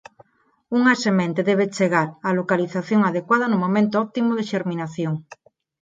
Unha 0.77 0.93
semente 1.05 1.41
debe 1.49 1.71
chegar 1.77 2.07
á 2.27 2.29
localización 2.39 3.01
adecuada 3.03 3.45
no 3.51 3.57
momento 3.63 3.95
óptimo 4.05 4.31
de 4.37 4.47
xerminación. 4.51 5.13